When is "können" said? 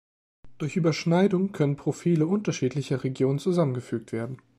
1.51-1.75